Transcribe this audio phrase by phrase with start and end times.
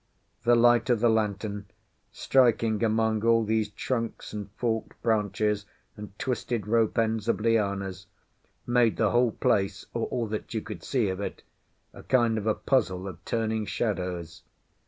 [0.45, 1.67] The light of the lantern,
[2.11, 8.07] striking among all these trunks and forked branches and twisted rope ends of lianas,
[8.65, 11.43] made the whole place, or all that you could see of it,
[11.93, 14.41] a kind of a puzzle of turning shadows.